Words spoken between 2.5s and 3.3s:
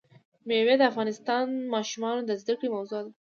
کړې موضوع ده.